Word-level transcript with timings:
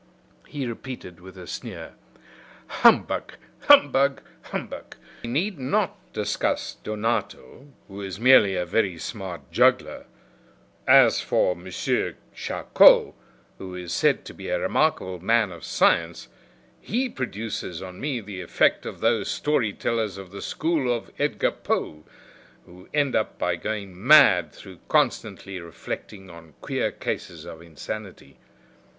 He 0.47 0.65
repeated 0.65 1.19
with 1.19 1.37
a 1.37 1.45
sneer: 1.45 1.93
"Humbug! 2.65 3.35
humbug! 3.67 4.21
humbug! 4.41 4.95
We 5.23 5.29
need 5.29 5.59
not 5.59 5.95
discuss 6.11 6.77
Donato, 6.83 7.67
who 7.87 8.01
is 8.01 8.19
merely 8.19 8.55
a 8.55 8.65
very 8.65 8.97
smart 8.97 9.51
juggler. 9.51 10.07
As 10.87 11.21
for 11.21 11.51
M. 11.51 11.69
Charcot, 12.33 13.13
who 13.59 13.75
is 13.75 13.93
said 13.93 14.25
to 14.25 14.33
be 14.33 14.49
a 14.49 14.59
remarkable 14.59 15.19
man 15.19 15.51
of 15.51 15.63
science, 15.63 16.29
he 16.79 17.07
produces 17.07 17.79
on 17.83 18.01
me 18.01 18.21
the 18.21 18.41
effect 18.41 18.87
of 18.87 19.01
those 19.01 19.29
story 19.29 19.71
tellers 19.71 20.17
of 20.17 20.31
the 20.31 20.41
school 20.41 20.91
of 20.91 21.11
Edgar 21.19 21.51
Poe, 21.51 22.03
who 22.65 22.89
end 22.91 23.15
by 23.37 23.55
going 23.55 24.07
mad 24.07 24.51
through 24.51 24.79
constantly 24.87 25.59
reflecting 25.59 26.27
on 26.31 26.55
queer 26.59 26.89
cases 26.91 27.45
of 27.45 27.61
insanity. 27.61 28.39